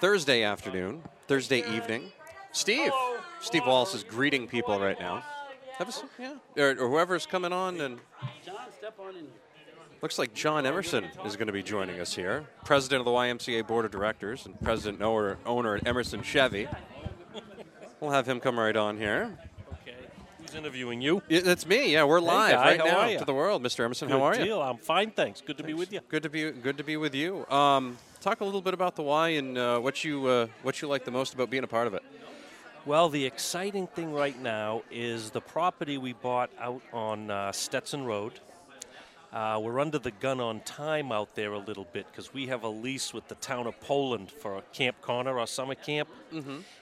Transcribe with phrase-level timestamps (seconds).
[0.00, 2.12] Thursday afternoon, Thursday evening.
[2.52, 2.92] Steve,
[3.40, 5.22] Steve Wallace is greeting people right now.
[5.78, 7.98] Have a, s- yeah, or, or whoever's coming on, and
[8.44, 9.26] John, step on in.
[10.00, 13.66] looks like John Emerson is going to be joining us here, president of the YMCA
[13.66, 16.68] board of directors and president and owner, owner at Emerson Chevy.
[17.98, 19.38] We'll have him come right on here.
[19.82, 19.96] Okay.
[20.38, 21.22] Who's interviewing you?
[21.30, 21.94] Yeah, that's me.
[21.94, 23.18] Yeah, we're live guy, right how now are ya?
[23.20, 23.86] to the world, Mr.
[23.86, 24.08] Emerson.
[24.08, 24.44] Good how are you?
[24.44, 24.60] deal.
[24.60, 25.40] I'm fine, thanks.
[25.40, 26.00] Good to be with you.
[26.06, 27.46] Good to be good to be with you.
[27.48, 27.96] Um,
[28.26, 31.04] talk a little bit about the why and uh, what you uh, what you like
[31.04, 32.02] the most about being a part of it.
[32.84, 38.04] Well, the exciting thing right now is the property we bought out on uh, Stetson
[38.04, 38.40] Road.
[39.32, 42.64] Uh, we're under the gun on time out there a little bit because we have
[42.64, 46.08] a lease with the town of Poland for Camp Connor, our summer camp,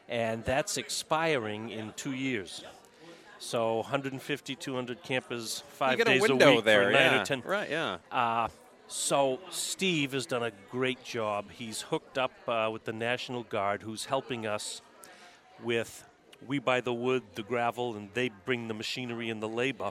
[0.09, 2.65] and that's expiring in two years.
[3.39, 7.21] So 150, 200 campers, five you get days a window week there, for nine yeah.
[7.21, 7.43] or ten.
[7.45, 7.99] Right, yeah.
[8.97, 11.51] So Steve has done a great job.
[11.51, 14.83] He's hooked up uh, with the National Guard, who's helping us
[15.65, 16.05] with
[16.47, 19.91] we buy the wood, the gravel, and they bring the machinery and the labor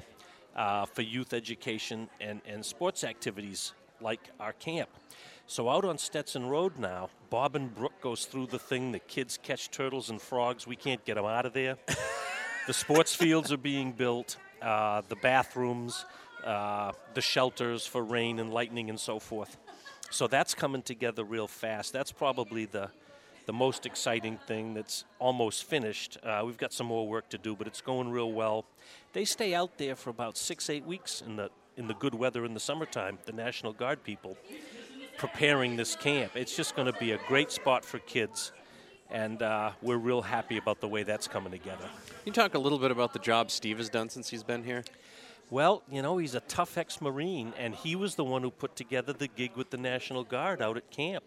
[0.55, 4.89] uh, for youth education and, and sports activities like our camp.
[5.47, 8.93] So out on Stetson Road now, Bob and Brook goes through the thing.
[8.93, 10.65] The kids catch turtles and frogs.
[10.65, 11.75] We can't get them out of there.
[12.67, 16.05] the sports fields are being built, uh, the bathrooms,
[16.43, 19.57] uh, the shelters for rain and lightning and so forth.
[20.09, 21.93] So that's coming together real fast.
[21.93, 22.89] That's probably the
[23.45, 26.17] the most exciting thing that's almost finished.
[26.23, 28.65] Uh, we've got some more work to do, but it's going real well.
[29.11, 32.45] They stay out there for about six, eight weeks in the in the good weather
[32.45, 33.17] in the summertime.
[33.25, 34.37] The National Guard people
[35.17, 36.31] preparing this camp.
[36.35, 38.51] It's just going to be a great spot for kids,
[39.09, 41.85] and uh, we're real happy about the way that's coming together.
[42.07, 44.63] Can you talk a little bit about the job Steve has done since he's been
[44.63, 44.83] here?
[45.53, 48.75] Well, you know, he's a tough ex Marine, and he was the one who put
[48.75, 51.23] together the gig with the National Guard out at camp.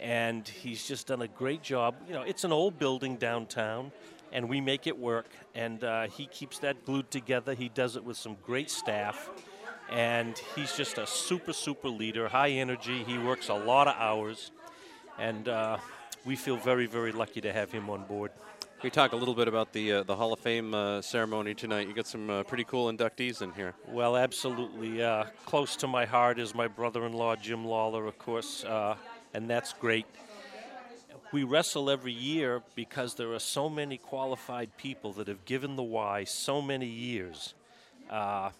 [0.00, 1.94] And he's just done a great job.
[2.08, 3.92] You know, it's an old building downtown,
[4.32, 5.28] and we make it work.
[5.54, 7.54] And uh, he keeps that glued together.
[7.54, 9.30] He does it with some great staff.
[9.88, 13.04] And he's just a super, super leader, high energy.
[13.04, 14.50] He works a lot of hours.
[15.16, 15.76] And uh,
[16.24, 18.32] we feel very, very lucky to have him on board.
[18.84, 21.88] We talk a little bit about the uh, the Hall of Fame uh, ceremony tonight.
[21.88, 23.72] You got some uh, pretty cool inductees in here.
[23.88, 25.02] Well, absolutely.
[25.02, 28.96] Uh, close to my heart is my brother in law, Jim Lawler, of course, uh,
[29.32, 30.04] and that's great.
[31.32, 35.82] We wrestle every year because there are so many qualified people that have given the
[35.82, 37.54] Y so many years.
[38.10, 38.50] Uh,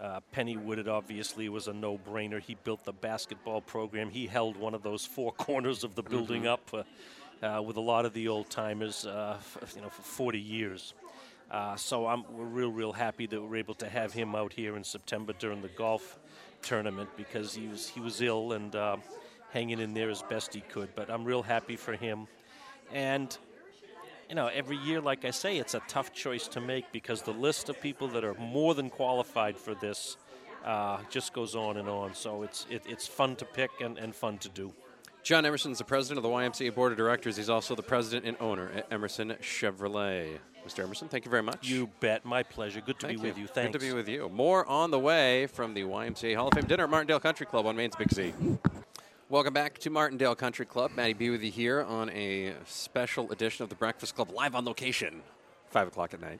[0.00, 2.40] uh, Penny Woodard obviously was a no-brainer.
[2.40, 4.10] He built the basketball program.
[4.10, 6.82] He held one of those four corners of the building up uh,
[7.42, 9.38] uh, with a lot of the old timers, uh,
[9.74, 10.94] you know, for 40 years.
[11.50, 14.76] Uh, so I'm, we're real, real happy that we're able to have him out here
[14.76, 16.18] in September during the golf
[16.62, 18.96] tournament because he was he was ill and uh,
[19.50, 20.88] hanging in there as best he could.
[20.96, 22.26] But I'm real happy for him,
[22.92, 23.36] and
[24.28, 27.32] you know, every year, like I say, it's a tough choice to make because the
[27.32, 30.16] list of people that are more than qualified for this
[30.64, 32.12] uh, just goes on and on.
[32.14, 34.72] So it's it, it's fun to pick and, and fun to do.
[35.26, 37.36] John Emerson is the president of the YMCA board of directors.
[37.36, 40.38] He's also the president and owner at Emerson Chevrolet.
[40.64, 40.84] Mr.
[40.84, 41.68] Emerson, thank you very much.
[41.68, 42.24] You bet.
[42.24, 42.80] My pleasure.
[42.80, 43.48] Good to Thank be with you.
[43.48, 43.72] Thanks.
[43.72, 44.28] Good to be with you.
[44.28, 47.66] More on the way from the YMCA Hall of Fame dinner at Martindale Country Club
[47.66, 48.34] on Maine's Big Z.
[49.28, 50.92] Welcome back to Martindale Country Club.
[50.94, 54.64] Maddie B with you here on a special edition of the Breakfast Club live on
[54.64, 55.22] location,
[55.70, 56.38] 5 o'clock at night.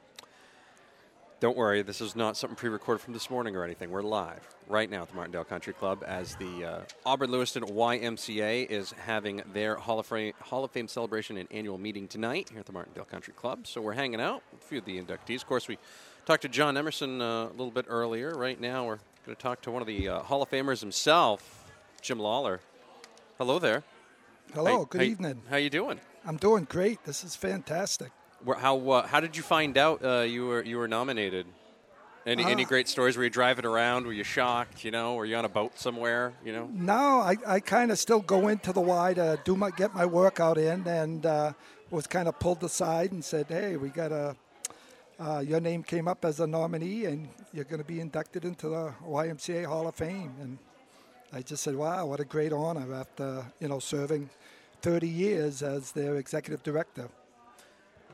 [1.38, 3.91] Don't worry, this is not something pre recorded from this morning or anything.
[3.91, 8.70] We're live right now at the Martindale Country Club as the uh, Auburn Lewiston YMCA
[8.70, 12.60] is having their Hall of, Fame, Hall of Fame celebration and annual meeting tonight here
[12.60, 13.66] at the Martindale Country Club.
[13.66, 15.36] So we're hanging out with a few of the inductees.
[15.42, 15.76] Of course, we
[16.25, 18.30] talked to John Emerson uh, a little bit earlier.
[18.34, 21.66] Right now, we're going to talk to one of the uh, Hall of Famers himself,
[22.00, 22.60] Jim Lawler.
[23.36, 23.82] Hello there.
[24.54, 25.42] Hello, How- good how- evening.
[25.50, 26.00] How you doing?
[26.25, 27.04] I'm doing great.
[27.04, 28.10] This is fantastic.
[28.54, 31.46] How uh, how did you find out uh, you were you were nominated?
[32.26, 33.16] Any any Uh, great stories?
[33.16, 34.06] Were you driving around?
[34.06, 34.84] Were you shocked?
[34.84, 36.32] You know, were you on a boat somewhere?
[36.44, 39.70] You know, No, I, I kind of still go into the Y to do my
[39.70, 41.52] get my workout in, and uh,
[41.90, 44.37] was kind of pulled aside and said, "Hey, we got a
[45.20, 48.69] uh, your name came up as a nominee, and you're going to be inducted into
[48.69, 50.58] the YMCA Hall of Fame." And
[51.32, 54.31] I just said, "Wow, what a great honor after you know serving
[54.82, 57.08] 30 years as their executive director."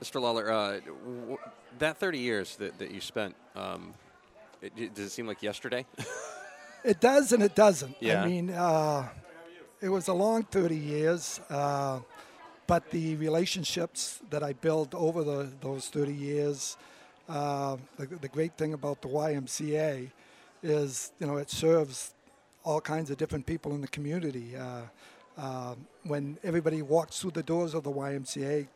[0.03, 0.21] Mr.
[0.21, 1.39] Lawler, uh, w-
[1.79, 3.95] that thirty years that, that you spent, um,
[4.61, 5.87] it, does it seem like yesterday?
[6.85, 7.95] It does and it doesn't.
[8.01, 8.25] Yeah.
[8.25, 9.09] I mean, uh,
[9.81, 12.01] it was a long 30 years, uh,
[12.67, 16.77] but the relationships that I built over the, those 30 years,
[17.29, 20.11] uh, the, the great thing about the YMCA
[20.65, 22.15] is, you know, it serves
[22.65, 24.57] all kinds of different people in the community.
[24.57, 24.83] Uh,
[25.39, 25.77] Um,
[26.13, 28.67] when everybody walks through the doors of the YMCA,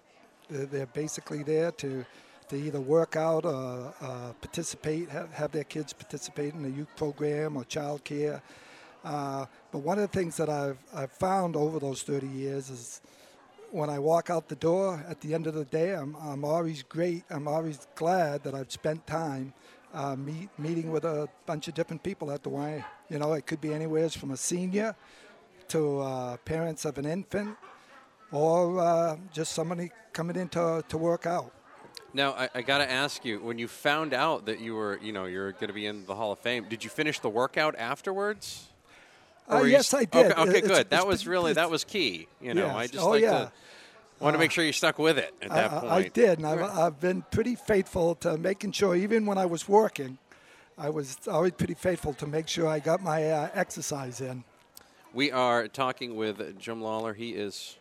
[0.49, 2.05] they're, basically there to
[2.49, 6.95] to either work out or uh, participate, have, have their kids participate in a youth
[6.97, 8.41] program or child care.
[9.05, 13.01] Uh, but one of the things that I've, I've found over those 30 years is
[13.71, 16.83] when I walk out the door at the end of the day, I'm, I'm always
[16.83, 17.25] great.
[17.31, 19.53] I'm always glad that I've spent time
[19.93, 22.85] uh, meet, meeting with a bunch of different people at the Y.
[23.09, 24.95] You know, it could be anywhere from a senior
[25.69, 27.57] to uh, parents of an infant
[28.32, 31.52] or uh, just somebody coming in to, to work out.
[32.14, 35.12] Now, I, I got to ask you: when you found out that you were, you
[35.12, 37.75] know, you're going to be in the Hall of Fame, did you finish the workout
[37.76, 38.69] afterwards?
[39.49, 40.32] Uh, yes, s- I did.
[40.32, 40.70] Okay, okay good.
[40.73, 42.26] it's that was really that was key.
[42.40, 42.75] You know, Yes.
[42.76, 43.31] I just Oh, like yeah.
[43.31, 43.52] to
[44.19, 45.93] want to make sure you stuck with it at I, that I- point.
[45.93, 49.69] I did, and I've, I've been pretty faithful to making sure, even when I was
[49.69, 50.19] working,
[50.78, 54.43] I was always pretty faithful to make sure I got my uh, exercise in.
[55.14, 57.12] We are talking with Jim Lawler.
[57.14, 57.76] He is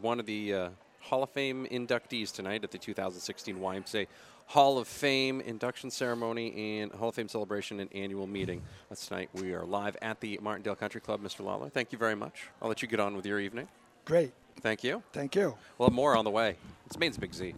[0.00, 0.68] one of the uh,
[1.00, 4.06] Hall of Fame inductees tonight at the 2016 YMCA
[4.46, 8.62] Hall of Fame induction ceremony and Hall of Fame celebration and annual meeting.
[8.88, 9.28] That's tonight.
[9.34, 11.20] We are live at the Martindale Country Club.
[11.22, 11.40] Mr.
[11.44, 12.48] Lawler, thank you very much.
[12.62, 13.68] I'll let you get on with your evening.
[14.04, 15.02] Great, Thank you.
[15.12, 15.56] thank you.
[15.78, 16.56] We'll have more on the way.
[16.86, 17.54] It's Maine's Big Z.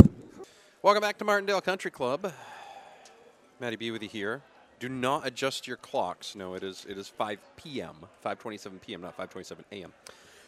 [0.82, 2.32] Welcome back to Martindale Country Club.
[3.60, 4.40] Maddie B with you here.
[4.80, 6.34] Do not adjust your clocks.
[6.36, 7.96] No, it is it is 5 p.m.
[8.24, 9.00] 5:27 p.m.
[9.02, 9.92] not 5:27 a.m.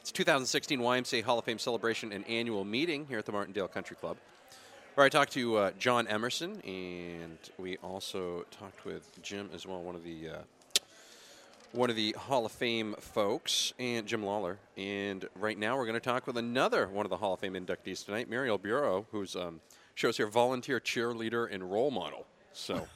[0.00, 3.96] It's 2016 YMCA Hall of Fame celebration and annual meeting here at the Martindale Country
[3.96, 4.16] Club.
[4.94, 9.82] Where I talked to uh, John Emerson, and we also talked with Jim as well,
[9.82, 10.38] one of the uh,
[11.72, 14.58] one of the Hall of Fame folks, and Jim Lawler.
[14.78, 17.52] And right now, we're going to talk with another one of the Hall of Fame
[17.52, 19.60] inductees tonight, Muriel Bureau, who's um,
[19.94, 22.26] shows here volunteer cheerleader and role model.
[22.54, 22.88] So,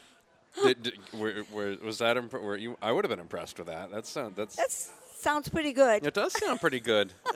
[0.64, 2.78] did, did, were, were, was that imp- were you?
[2.80, 3.90] I would have been impressed with that.
[3.90, 4.56] That's sound that's.
[4.56, 4.70] That
[5.26, 6.06] sounds pretty good.
[6.06, 7.12] it does sound pretty good.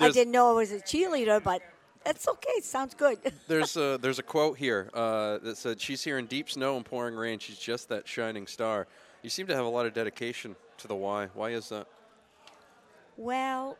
[0.00, 1.60] I didn't know I was a cheerleader, but
[2.02, 2.60] that's okay.
[2.62, 3.18] Sounds good.
[3.46, 6.84] There's a, there's a quote here uh, that said, "She's here in deep snow and
[6.84, 7.38] pouring rain.
[7.38, 8.86] She's just that shining star."
[9.22, 11.28] You seem to have a lot of dedication to the why.
[11.34, 11.86] Why is that?
[13.16, 13.76] well,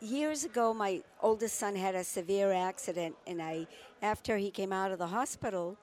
[0.00, 3.66] years ago, my oldest son had a severe accident, and I,
[4.00, 5.76] after he came out of the hospital,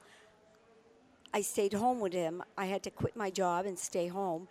[1.33, 2.41] I stayed home with him.
[2.57, 4.47] I had to quit my job and stay home,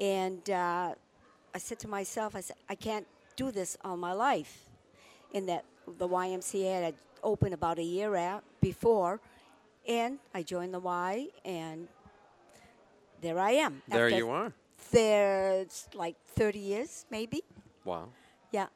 [0.00, 0.94] and uh,
[1.54, 3.06] I said to myself, I said, I can't
[3.36, 4.68] do this all my life.
[5.32, 5.64] In that
[5.98, 9.20] the YMCA had opened about a year out before,
[9.86, 11.88] and I joined the Y, and
[13.20, 13.82] there I am.
[13.88, 14.52] There After you are.
[14.90, 17.42] There's like 30 years, maybe.
[17.84, 18.08] Wow.
[18.52, 18.66] Yeah.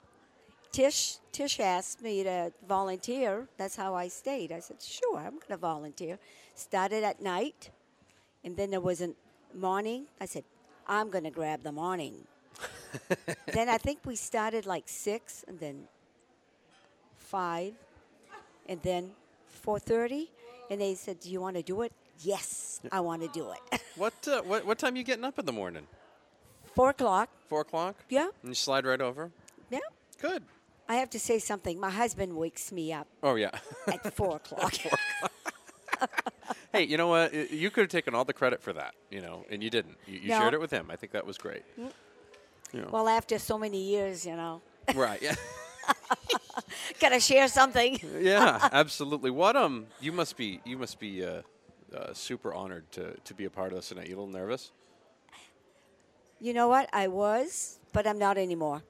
[0.72, 3.46] Tish Tish asked me to volunteer.
[3.56, 4.50] That's how I stayed.
[4.50, 6.18] I said, sure, I'm going to volunteer.
[6.56, 7.70] Started at night,
[8.42, 9.10] and then there was a
[9.54, 10.06] morning.
[10.20, 10.42] I said,
[10.88, 12.14] I'm going to grab the morning.
[13.52, 15.84] then I think we started like six, and then
[17.18, 17.74] five,
[18.68, 19.10] and then
[19.66, 20.28] 4:30,
[20.70, 23.80] and they said, "Do you want to do it?" Yes, I want to do it.
[23.96, 25.86] What, uh, what what time you getting up in the morning?
[26.74, 27.28] Four o'clock.
[27.48, 27.96] Four o'clock.
[28.08, 29.30] Yeah, And you slide right over.
[29.70, 29.80] yeah.
[30.22, 30.42] Good.
[30.88, 31.78] I have to say something.
[31.80, 33.50] My husband wakes me up Oh yeah.
[33.88, 34.72] at four o'clock.
[36.78, 37.32] Hey, you know what?
[37.50, 39.96] You could have taken all the credit for that, you know, and you didn't.
[40.06, 40.38] You, you No.
[40.38, 40.86] shared it with him.
[40.90, 41.62] I think that was great.
[41.76, 42.88] You know.
[42.90, 44.60] well, after so many years, you know,
[44.94, 45.20] right.
[45.22, 45.34] Yeah.
[47.00, 47.98] gotta share something.
[48.20, 48.68] yeah.
[48.72, 49.30] Absolutely.
[49.30, 49.86] What um?
[50.00, 51.42] You must be you must be uh,
[51.96, 54.08] uh, super honored to to be a part of this tonight.
[54.08, 54.72] You a little nervous?
[56.40, 56.88] You know what?
[56.92, 58.82] I was, but I'm not anymore.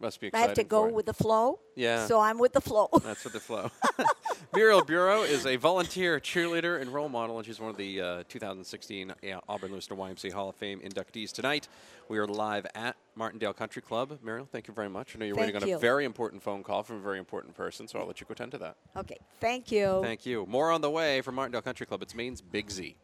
[0.00, 1.60] Must be I have to go with the flow.
[1.76, 2.06] Yeah.
[2.06, 2.88] So I'm with the flow.
[3.02, 3.70] That's what the flow.
[4.54, 8.22] Muriel Bureau is a volunteer cheerleader and role model, and she's one of the uh,
[8.28, 9.14] 2016 uh,
[9.48, 11.68] Auburn Lewiston YMCA Hall of Fame inductees tonight.
[12.08, 14.18] We are live at Martindale Country Club.
[14.22, 15.14] Muriel, thank you very much.
[15.14, 17.54] I know you're waiting Thank on a very important phone call from a very important
[17.54, 18.76] person, so I'll let you go attend to that.
[18.96, 19.18] okay.
[19.40, 20.00] Thank you.
[20.02, 20.46] Thank you.
[20.46, 22.02] More on the way from Martindale Country Club.
[22.02, 22.96] It's Maine's Big Z.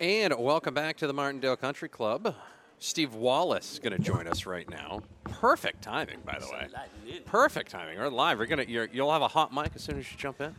[0.00, 2.34] And welcome back to the Martindale Country Club.
[2.80, 5.02] Steve Wallace is going to join us right now.
[5.24, 7.20] Perfect timing, by the way.
[7.26, 7.98] Perfect timing.
[7.98, 8.38] We're live.
[8.38, 8.64] We're gonna.
[8.66, 10.54] You're, you'll have a hot mic as soon as you jump in.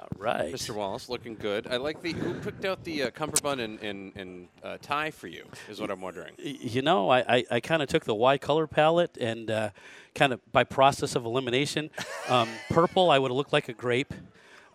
[0.00, 0.52] All right.
[0.52, 0.74] Mr.
[0.74, 1.66] Wallace, looking good.
[1.66, 5.26] I like the who picked out the uh, cummerbund and, and, and uh, tie for
[5.26, 5.44] you.
[5.68, 6.32] Is what I'm wondering.
[6.38, 9.70] You know, I, I, I kind of took the Y color palette and uh,
[10.14, 11.90] kind of by process of elimination,
[12.28, 14.14] um, purple I would have looked like a grape,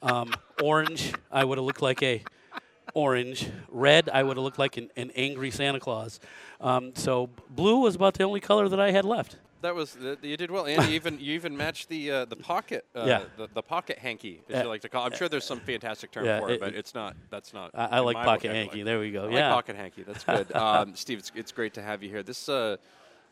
[0.04, 2.24] um, orange I would have looked like a
[2.94, 6.20] orange, red I would have looked like an, an angry Santa Claus.
[6.60, 9.38] Um, so blue was about the only color that I had left.
[9.62, 12.36] that was uh, you did well, and you even you even matched the uh, the
[12.36, 13.24] pocket, uh, Yeah.
[13.38, 15.04] the, the pocket hanky, as you like to call.
[15.04, 15.12] it.
[15.12, 17.16] I'm sure there's some fantastic term yeah, for it, it- but it's not.
[17.30, 17.72] That's not.
[17.76, 18.84] I, I like pocket hanky.
[18.84, 19.28] There we go.
[19.28, 19.48] I yeah.
[19.48, 20.04] like pocket hanky.
[20.04, 20.52] That's good.
[20.56, 22.24] um, Steve, it's, it's great to have you here.
[22.24, 22.78] This uh,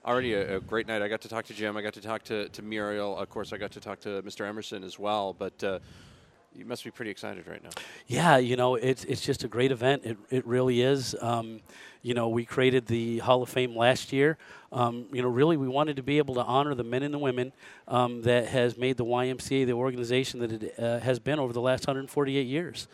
[0.06, 1.02] already a, a great night.
[1.02, 1.76] I got to talk to Jim.
[1.76, 3.18] I got to talk to, to Muriel.
[3.18, 4.48] Of course, I got to talk to Mr.
[4.48, 5.34] Emerson as well.
[5.38, 5.80] But uh,
[6.54, 7.70] you must be pretty excited right now.
[8.08, 10.04] Yeah, you know, it's it's just a great event.
[10.06, 11.16] It it really is.
[11.22, 11.62] Um,
[12.02, 14.38] you know, we created the Hall of Fame last year.
[14.72, 17.20] Um, you know, really, we wanted to be able to honor the men and the
[17.20, 17.52] women
[17.88, 21.62] um, that has made the YMCA the organization that it uh, has been over the
[21.62, 22.88] last 148 years.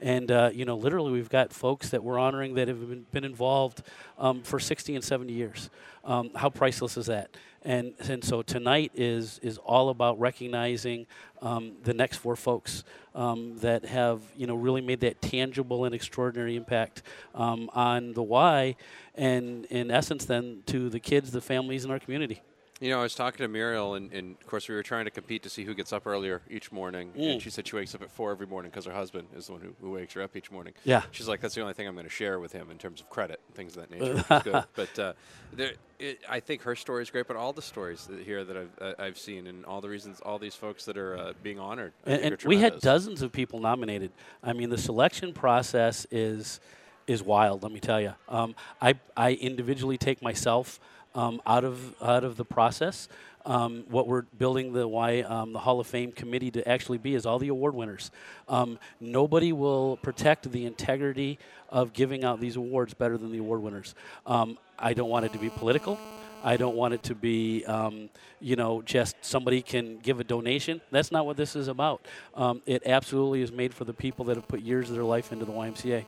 [0.00, 3.24] And uh, you know, literally, we've got folks that we're honoring that have been, been
[3.24, 3.82] involved
[4.18, 5.70] um, for 60 and 70 years.
[6.04, 7.36] Um, how priceless is that?
[7.62, 11.06] And and so tonight is is all about recognizing
[11.42, 12.84] um, the next four folks
[13.16, 17.02] um, that have you know really made that tangible and extraordinary impact
[17.34, 18.76] um, on the why
[19.18, 22.40] and in essence, then to the kids, the families in our community.
[22.80, 25.10] You know, I was talking to Muriel, and, and of course, we were trying to
[25.10, 27.10] compete to see who gets up earlier each morning.
[27.16, 27.32] Mm.
[27.32, 29.52] And she said she wakes up at four every morning because her husband is the
[29.52, 30.74] one who, who wakes her up each morning.
[30.84, 31.02] Yeah.
[31.10, 33.10] She's like, that's the only thing I'm going to share with him in terms of
[33.10, 34.14] credit and things of that nature.
[34.14, 34.64] which is good.
[34.76, 35.12] But uh,
[35.52, 38.56] there, it, I think her story is great, but all the stories that, here that
[38.56, 41.58] I've, uh, I've seen, and all the reasons, all these folks that are uh, being
[41.58, 44.12] honored, I and, and we had dozens of people nominated.
[44.42, 46.60] I mean, the selection process is
[47.08, 47.62] is wild.
[47.62, 48.14] Let me tell you.
[48.28, 50.78] Um, I I individually take myself
[51.14, 53.08] um, out of out of the process.
[53.46, 57.14] Um, what we're building the why um, the Hall of Fame committee to actually be
[57.14, 58.10] is all the award winners.
[58.46, 61.38] Um, nobody will protect the integrity
[61.70, 63.94] of giving out these awards better than the award winners.
[64.26, 65.98] Um, I don't want it to be political.
[66.42, 68.10] I don't want it to be, um,
[68.40, 70.80] you know, just somebody can give a donation.
[70.90, 72.06] That's not what this is about.
[72.34, 75.32] Um, it absolutely is made for the people that have put years of their life
[75.32, 76.04] into the YMCA.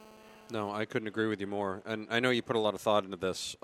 [0.53, 1.83] No, I couldn't agree with you more.
[1.85, 3.57] And I know you put a lot of thought into this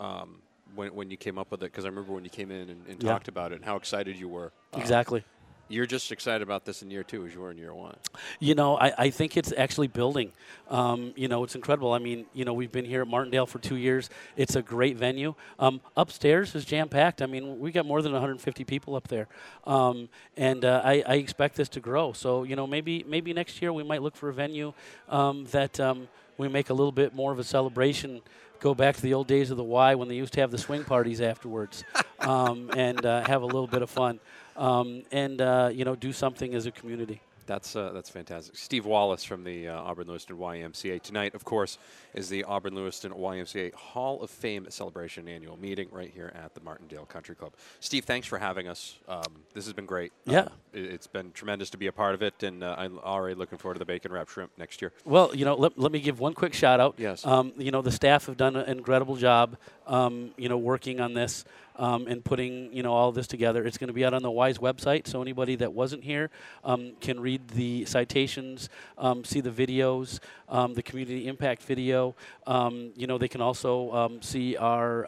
[0.76, 2.86] when, when you came up with it, because I remember when you came in and,
[2.86, 3.10] and Yeah.
[3.12, 4.52] talked about it and how excited you were.
[4.72, 5.24] Uh, Exactly.
[5.68, 7.96] You're just excited about this in year two as you were in year one.
[8.38, 10.30] You know, I, I think it's actually building.
[10.70, 11.92] Um, you know, it's incredible.
[11.92, 14.08] I mean, you know, we've been here at Martindale for two years.
[14.36, 15.34] It's a great venue.
[15.58, 17.20] Um, upstairs is jam packed.
[17.20, 19.26] I mean, we got more than 150 people up there,
[19.66, 22.12] um, and uh, I, I expect this to grow.
[22.12, 24.72] So, you know, maybe maybe next year we might look for a venue
[25.08, 26.06] um, that um,
[26.38, 28.22] we make a little bit more of a celebration.
[28.60, 30.58] Go back to the old days of the Y when they used to have the
[30.58, 31.84] swing parties afterwards,
[32.20, 34.18] um, and uh, have a little bit of fun,
[34.56, 37.20] um, and uh, you know, do something as a community.
[37.46, 38.56] That's uh, that's fantastic.
[38.56, 41.78] Steve Wallace from the uh, Auburn Lewiston YMCA tonight, of course,
[42.14, 46.60] is the Auburn Lewiston YMCA Hall of Fame celebration annual meeting right here at the
[46.60, 47.54] Martindale Country Club.
[47.80, 48.98] Steve, thanks for having us.
[49.08, 49.22] Um,
[49.54, 50.12] this has been great.
[50.24, 50.40] Yeah.
[50.40, 53.36] Um, it, it's been tremendous to be a part of it, and uh, I'm already
[53.36, 54.92] looking forward to the bacon wrap shrimp next year.
[55.04, 56.96] Well, you know, let, let me give one quick shout out.
[56.98, 57.24] Yes.
[57.24, 61.14] Um, you know, the staff have done an incredible job, um, you know, working on
[61.14, 61.44] this
[61.76, 63.64] um, and putting, you know, all this together.
[63.64, 66.30] It's going to be out on the Y's website, so anybody that wasn't here
[66.64, 68.68] um, can read the citations,
[68.98, 70.18] um, see the videos,
[70.48, 72.14] um, the community impact video.
[72.46, 75.06] Um, you know, they can also see our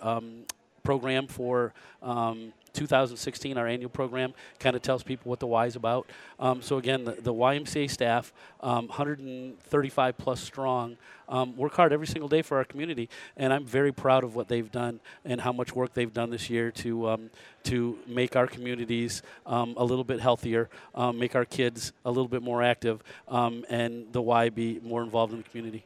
[0.82, 5.76] program for um, 2016, our annual program, kind of tells people what the Y is
[5.76, 6.06] about.
[6.38, 10.96] Um, so again, the, the YMCA staff, um, 135 plus strong,
[11.28, 14.48] um, work hard every single day for our community, and I'm very proud of what
[14.48, 17.30] they've done and how much work they've done this year to um,
[17.64, 22.28] to make our communities um, a little bit healthier, um, make our kids a little
[22.28, 25.84] bit more active, and the Y be more involved in the community.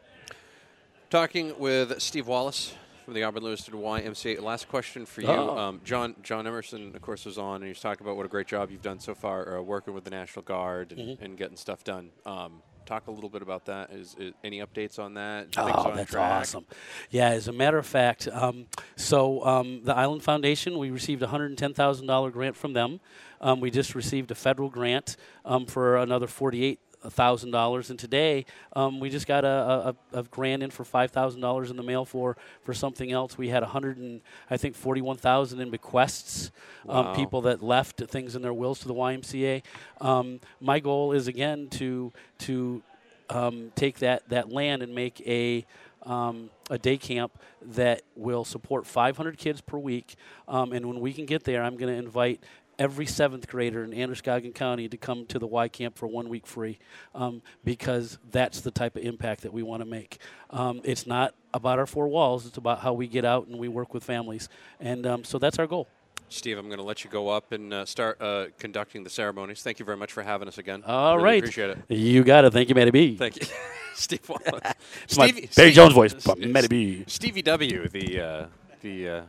[1.10, 2.72] Talking with Steve Wallace
[3.12, 4.40] from the Auburn Lewiston YMCA.
[4.40, 5.58] Last question for you, oh.
[5.58, 6.14] um, John.
[6.22, 8.70] John Emerson, of course, was on, and he was talking about what a great job
[8.70, 11.22] you've done so far, uh, working with the National Guard and, mm-hmm.
[11.22, 12.08] and getting stuff done.
[12.24, 13.90] Um, talk a little bit about that.
[13.90, 15.48] Is, is any updates on that?
[15.58, 16.40] oh, that's track?
[16.40, 16.64] awesome.
[17.10, 18.64] Yeah, as a matter of fact, um,
[18.96, 22.72] so um, the Alfond Foundation, we received a hundred and ten thousand dollar grant from
[22.72, 22.98] them.
[23.42, 27.90] Um, we just received a federal grant um, for another forty eight $1,000.
[27.90, 31.82] And today, um, we just got a, a, a grant in for $5,000 in the
[31.82, 33.36] mail for, for something else.
[33.36, 36.50] We had 100 and, I think, 41,000 in bequests,
[36.88, 39.62] um, people that left things in their wills to the YMCA.
[40.00, 42.82] Um, my goal is, again, to, to
[43.30, 45.64] um, take that, that land and make a
[46.04, 50.16] um, a day camp that will support 500 kids per week.
[50.48, 52.42] Um, and when we can get there, I'm going to invite
[52.78, 56.46] every seventh grader in Androscoggin County to come to the Y camp for one week
[56.46, 56.78] free
[57.14, 60.18] um, because that's the type of impact that we want to make.
[60.50, 63.68] Um, it's not about our four walls, it's about how we get out and we
[63.68, 64.48] work with families.
[64.80, 65.88] And um, so that's our goal.
[66.28, 69.62] Steve, I'm going to let you go up and uh, start uh, conducting the ceremonies.
[69.62, 70.82] Thank you very much for having us again.
[70.86, 71.38] All really right.
[71.40, 71.78] Appreciate it.
[71.90, 72.54] You got it.
[72.54, 73.16] Thank you, Matty B.
[73.16, 73.46] Thank you,
[73.94, 74.72] Steve Wallace.
[75.08, 77.04] Stevie- Barry Jones voice, Matty B.
[77.06, 78.46] Stevie W, the uh,
[78.80, 79.22] the uh,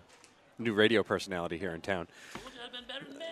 [0.59, 2.07] new radio personality here in town.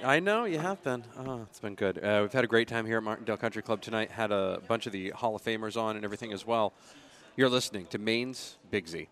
[0.04, 1.04] I know you have been.
[1.18, 1.98] Oh, it's been good.
[2.04, 4.12] Uh, we've had a great time here at Martindale Country Club tonight.
[4.12, 6.74] Had a bunch of the Hall of Famers on and everything as well.
[7.36, 9.08] You're listening to Maine's Big Z.